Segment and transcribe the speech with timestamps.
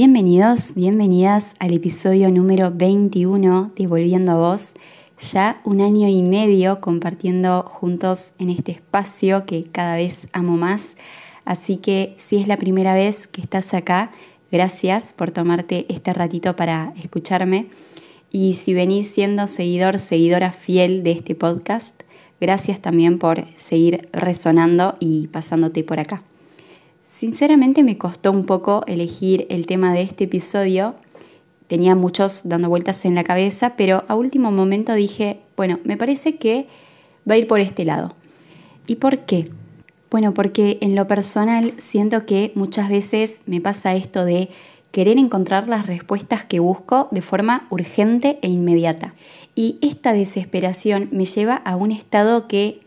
[0.00, 4.74] Bienvenidos, bienvenidas al episodio número 21 de Volviendo a Vos.
[5.32, 10.94] Ya un año y medio compartiendo juntos en este espacio que cada vez amo más.
[11.44, 14.12] Así que si es la primera vez que estás acá,
[14.52, 17.66] gracias por tomarte este ratito para escucharme.
[18.30, 22.04] Y si venís siendo seguidor, seguidora fiel de este podcast,
[22.40, 26.22] gracias también por seguir resonando y pasándote por acá.
[27.18, 30.94] Sinceramente me costó un poco elegir el tema de este episodio.
[31.66, 36.36] Tenía muchos dando vueltas en la cabeza, pero a último momento dije, bueno, me parece
[36.36, 36.68] que
[37.28, 38.14] va a ir por este lado.
[38.86, 39.50] ¿Y por qué?
[40.12, 44.48] Bueno, porque en lo personal siento que muchas veces me pasa esto de
[44.92, 49.12] querer encontrar las respuestas que busco de forma urgente e inmediata.
[49.56, 52.78] Y esta desesperación me lleva a un estado que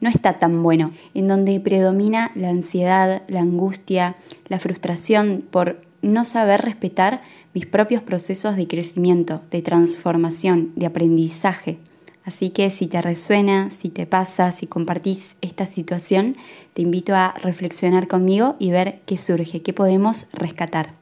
[0.00, 4.16] no está tan bueno, en donde predomina la ansiedad, la angustia,
[4.48, 7.22] la frustración por no saber respetar
[7.54, 11.78] mis propios procesos de crecimiento, de transformación, de aprendizaje.
[12.24, 16.36] Así que si te resuena, si te pasa, si compartís esta situación,
[16.74, 20.97] te invito a reflexionar conmigo y ver qué surge, qué podemos rescatar.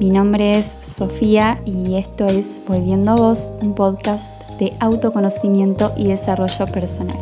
[0.00, 6.06] Mi nombre es Sofía y esto es Volviendo a Vos, un podcast de autoconocimiento y
[6.06, 7.18] desarrollo personal.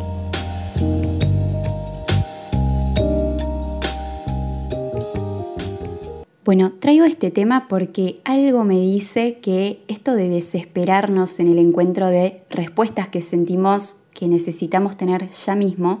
[6.45, 12.05] Bueno, traigo este tema porque algo me dice que esto de desesperarnos en el encuentro
[12.09, 15.99] de respuestas que sentimos que necesitamos tener ya mismo,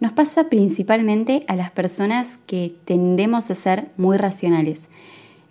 [0.00, 4.88] nos pasa principalmente a las personas que tendemos a ser muy racionales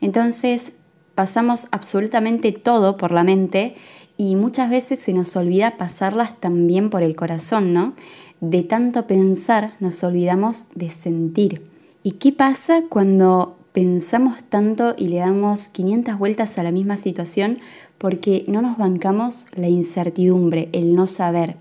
[0.01, 0.73] entonces
[1.16, 3.75] pasamos absolutamente todo por la mente
[4.17, 7.94] y muchas veces se nos olvida pasarlas también por el corazón, ¿no?
[8.41, 11.63] De tanto pensar nos olvidamos de sentir.
[12.03, 17.59] ¿Y qué pasa cuando pensamos tanto y le damos 500 vueltas a la misma situación
[17.97, 21.57] porque no nos bancamos la incertidumbre, el no saber?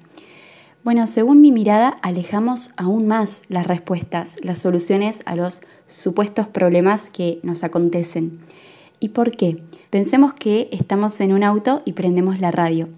[0.84, 7.08] Bueno, según mi mirada, alejamos aún más las respuestas, las soluciones a los supuestos problemas
[7.08, 8.32] que nos acontecen.
[9.00, 9.62] ¿Y por qué?
[9.88, 12.90] Pensemos que estamos en un auto y prendemos la radio.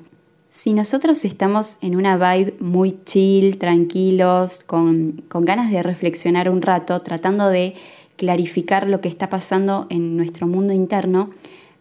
[0.49, 6.63] Si nosotros estamos en una vibe muy chill, tranquilos, con, con ganas de reflexionar un
[6.63, 7.75] rato, tratando de
[8.17, 11.31] clarificar lo que está pasando en nuestro mundo interno,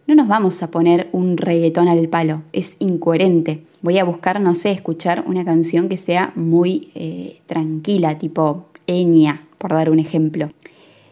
[0.06, 3.64] no nos vamos a poner un reggaetón al palo, es incoherente.
[3.82, 9.42] Voy a buscar, no sé, escuchar una canción que sea muy eh, tranquila, tipo Enya,
[9.58, 10.50] por dar un ejemplo.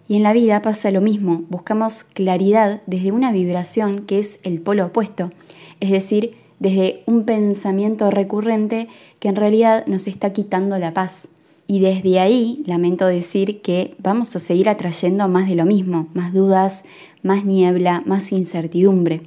[0.07, 4.61] Y en la vida pasa lo mismo, buscamos claridad desde una vibración que es el
[4.61, 5.33] polo opuesto,
[5.81, 8.89] es decir, desde un pensamiento recurrente
[9.19, 11.29] que en realidad nos está quitando la paz.
[11.67, 16.33] Y desde ahí lamento decir que vamos a seguir atrayendo más de lo mismo, más
[16.35, 16.85] dudas,
[17.23, 19.23] más niebla, más incertidumbre.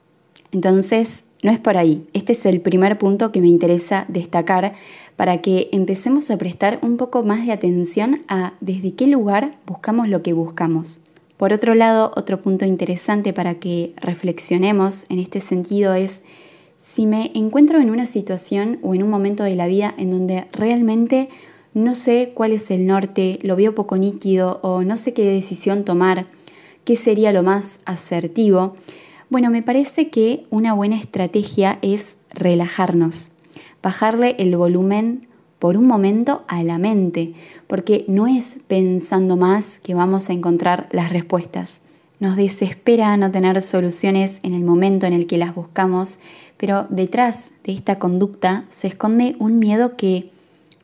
[0.51, 2.07] Entonces, no es por ahí.
[2.13, 4.73] Este es el primer punto que me interesa destacar
[5.15, 10.07] para que empecemos a prestar un poco más de atención a desde qué lugar buscamos
[10.07, 10.99] lo que buscamos.
[11.37, 16.23] Por otro lado, otro punto interesante para que reflexionemos en este sentido es
[16.79, 20.47] si me encuentro en una situación o en un momento de la vida en donde
[20.51, 21.29] realmente
[21.77, 25.85] no sé cuál es el norte, lo veo poco nítido o no sé qué decisión
[25.85, 26.25] tomar,
[26.85, 28.75] qué sería lo más asertivo,
[29.29, 33.29] bueno, me parece que una buena estrategia es relajarnos,
[33.83, 35.27] bajarle el volumen
[35.59, 37.33] por un momento a la mente,
[37.67, 41.81] porque no es pensando más que vamos a encontrar las respuestas.
[42.19, 46.17] Nos desespera no tener soluciones en el momento en el que las buscamos,
[46.57, 50.31] pero detrás de esta conducta se esconde un miedo que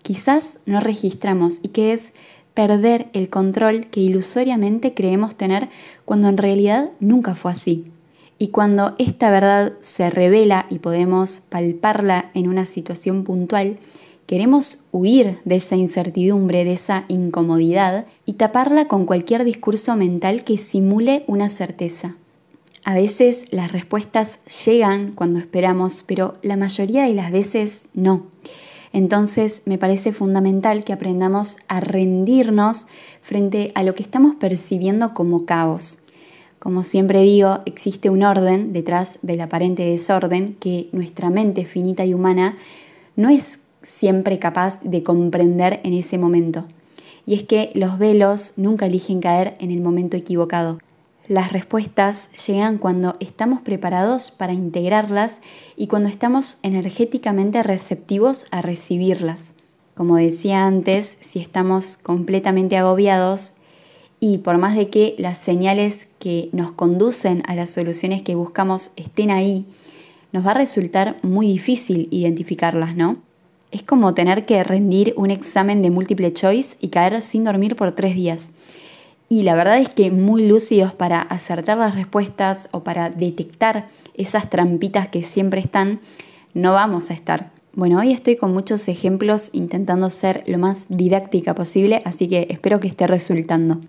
[0.04, 2.14] quizás no registramos y que es
[2.54, 5.70] perder el control que ilusoriamente creemos tener
[6.06, 7.86] cuando en realidad nunca fue así.
[8.38, 13.78] Y cuando esta verdad se revela y podemos palparla en una situación puntual,
[14.28, 20.58] queremos huir de esa incertidumbre, de esa incomodidad y taparla con cualquier discurso mental que
[20.58, 22.16] simule una certeza.
[22.84, 28.33] A veces las respuestas llegan cuando esperamos, pero la mayoría de las veces no.
[28.94, 32.88] Entonces me parece fundamental que aprendamos a rendirnos
[33.22, 36.00] frente a lo que estamos percibiendo como caos.
[36.60, 42.14] Como siempre digo, existe un orden detrás del aparente desorden que nuestra mente finita y
[42.14, 42.56] humana
[43.18, 46.66] no es siempre capaz de comprender en ese momento.
[47.26, 50.78] Y es que los velos nunca eligen caer en el momento equivocado.
[51.30, 55.40] Las respuestas llegan cuando estamos preparados para integrarlas
[55.78, 59.54] y cuando estamos energéticamente receptivos a recibirlas.
[59.96, 63.54] Como decía antes, si estamos completamente agobiados
[64.20, 68.92] y por más de que las señales que nos conducen a las soluciones que buscamos
[68.98, 69.66] estén ahí,
[70.34, 73.18] nos va a resultar muy difícil identificarlas, ¿no?
[73.72, 77.92] Es como tener que rendir un examen de múltiple choice y caer sin dormir por
[77.92, 78.52] tres días.
[79.30, 84.50] Y la verdad es que muy lúcidos para acertar las respuestas o para detectar esas
[84.50, 86.00] trampitas que siempre están,
[86.54, 87.52] no vamos a estar.
[87.74, 92.80] Bueno, hoy estoy con muchos ejemplos intentando ser lo más didáctica posible, así que espero
[92.80, 93.82] que esté resultando.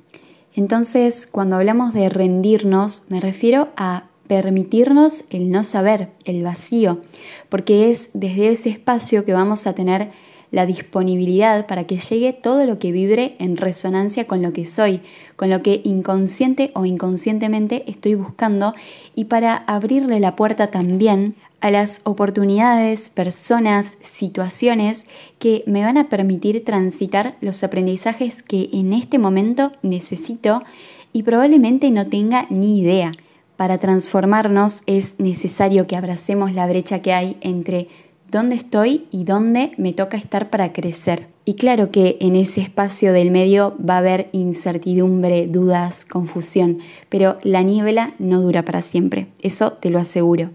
[0.54, 7.02] Entonces, cuando hablamos de rendirnos, me refiero a permitirnos el no saber, el vacío,
[7.48, 10.12] porque es desde ese espacio que vamos a tener
[10.54, 15.00] la disponibilidad para que llegue todo lo que vibre en resonancia con lo que soy,
[15.34, 18.72] con lo que inconsciente o inconscientemente estoy buscando
[19.16, 25.06] y para abrirle la puerta también a las oportunidades, personas, situaciones
[25.40, 30.62] que me van a permitir transitar los aprendizajes que en este momento necesito
[31.12, 33.10] y probablemente no tenga ni idea.
[33.56, 37.88] Para transformarnos es necesario que abracemos la brecha que hay entre
[38.30, 41.28] dónde estoy y dónde me toca estar para crecer.
[41.44, 46.78] Y claro que en ese espacio del medio va a haber incertidumbre, dudas, confusión,
[47.08, 50.50] pero la niebla no dura para siempre, eso te lo aseguro.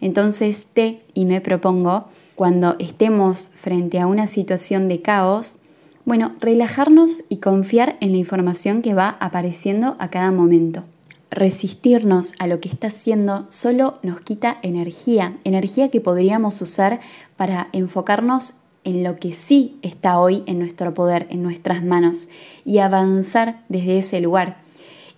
[0.00, 5.56] Entonces te y me propongo, cuando estemos frente a una situación de caos,
[6.04, 10.84] bueno, relajarnos y confiar en la información que va apareciendo a cada momento
[11.34, 17.00] resistirnos a lo que está haciendo solo nos quita energía, energía que podríamos usar
[17.36, 18.54] para enfocarnos
[18.84, 22.28] en lo que sí está hoy en nuestro poder, en nuestras manos,
[22.64, 24.58] y avanzar desde ese lugar.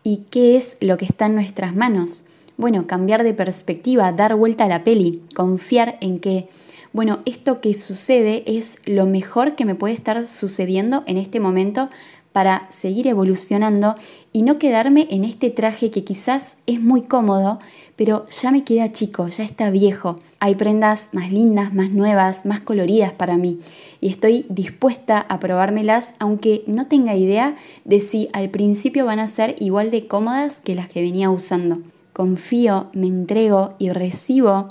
[0.03, 2.25] ¿Y qué es lo que está en nuestras manos?
[2.57, 6.49] Bueno, cambiar de perspectiva, dar vuelta a la peli, confiar en que,
[6.93, 11.91] bueno, esto que sucede es lo mejor que me puede estar sucediendo en este momento
[12.37, 13.95] para seguir evolucionando
[14.31, 17.61] y no quedarme en este traje que quizás es muy cómodo,
[17.97, 20.17] pero ya me queda chico, ya está viejo.
[20.39, 23.61] Hay prendas más lindas, más nuevas, más coloridas para mí
[24.03, 27.57] y estoy dispuesta a probármelas aunque no tenga idea
[27.87, 31.79] de si al principio van a ser igual de cómodas que las que venía usando.
[32.13, 34.69] Confío, me entrego y recibo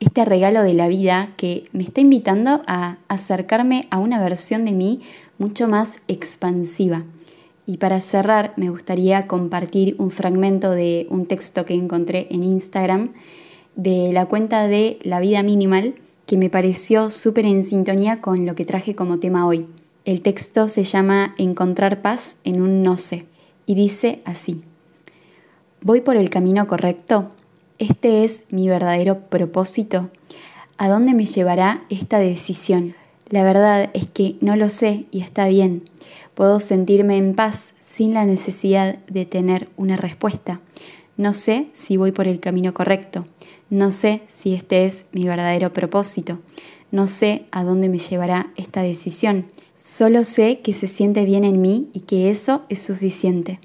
[0.00, 4.72] este regalo de la vida que me está invitando a acercarme a una versión de
[4.72, 5.00] mí
[5.38, 7.04] mucho más expansiva.
[7.66, 13.12] Y para cerrar, me gustaría compartir un fragmento de un texto que encontré en Instagram
[13.74, 15.94] de la cuenta de La Vida Minimal
[16.26, 19.66] que me pareció súper en sintonía con lo que traje como tema hoy.
[20.04, 23.26] El texto se llama Encontrar paz en un no sé
[23.64, 24.62] y dice así,
[25.80, 27.30] ¿voy por el camino correcto?
[27.78, 30.10] ¿Este es mi verdadero propósito?
[30.78, 32.94] ¿A dónde me llevará esta decisión?
[33.28, 35.82] La verdad es que no lo sé y está bien.
[36.34, 40.60] Puedo sentirme en paz sin la necesidad de tener una respuesta.
[41.16, 43.26] No sé si voy por el camino correcto.
[43.68, 46.38] No sé si este es mi verdadero propósito.
[46.92, 49.46] No sé a dónde me llevará esta decisión.
[49.74, 53.58] Solo sé que se siente bien en mí y que eso es suficiente.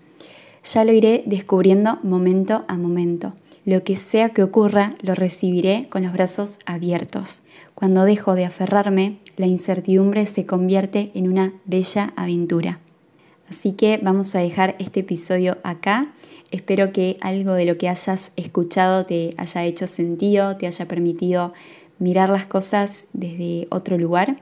[0.74, 3.34] Ya lo iré descubriendo momento a momento.
[3.64, 7.44] Lo que sea que ocurra, lo recibiré con los brazos abiertos.
[7.76, 12.80] Cuando dejo de aferrarme, la incertidumbre se convierte en una bella aventura.
[13.48, 16.12] Así que vamos a dejar este episodio acá.
[16.50, 21.54] Espero que algo de lo que hayas escuchado te haya hecho sentido, te haya permitido
[22.00, 24.38] mirar las cosas desde otro lugar.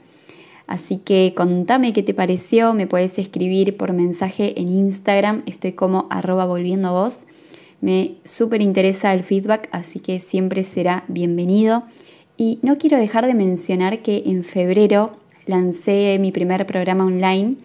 [0.66, 6.08] Así que contame qué te pareció, me puedes escribir por mensaje en Instagram, estoy como
[6.10, 7.26] arroba volviendo voz.
[7.82, 11.84] Me súper interesa el feedback, así que siempre será bienvenido.
[12.38, 15.12] Y no quiero dejar de mencionar que en febrero
[15.46, 17.56] lancé mi primer programa online,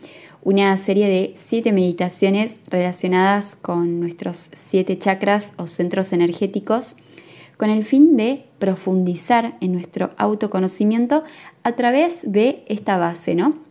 [0.43, 6.97] una serie de siete meditaciones relacionadas con nuestros siete chakras o centros energéticos,
[7.57, 11.25] con el fin de profundizar en nuestro autoconocimiento
[11.63, 13.64] a través de esta base, ¿no?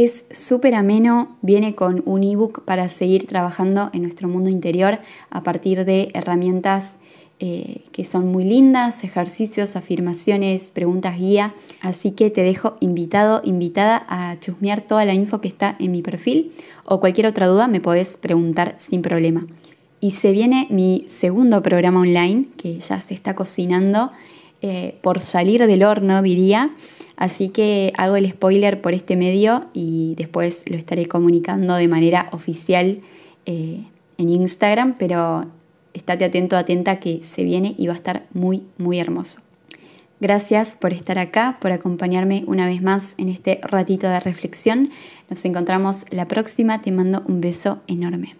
[0.00, 5.42] Es súper ameno, viene con un ebook para seguir trabajando en nuestro mundo interior a
[5.42, 7.00] partir de herramientas
[7.40, 11.52] eh, que son muy lindas, ejercicios, afirmaciones, preguntas guía.
[11.80, 16.00] Así que te dejo invitado, invitada a chusmear toda la info que está en mi
[16.00, 16.52] perfil
[16.84, 19.48] o cualquier otra duda me podés preguntar sin problema.
[19.98, 24.12] Y se viene mi segundo programa online que ya se está cocinando
[24.62, 26.70] eh, por salir del horno, diría.
[27.18, 32.28] Así que hago el spoiler por este medio y después lo estaré comunicando de manera
[32.30, 33.00] oficial
[33.44, 33.82] eh,
[34.18, 35.46] en Instagram, pero
[35.94, 39.40] estate atento, atenta que se viene y va a estar muy, muy hermoso.
[40.20, 44.90] Gracias por estar acá, por acompañarme una vez más en este ratito de reflexión.
[45.28, 46.82] Nos encontramos la próxima.
[46.82, 48.36] Te mando un beso enorme.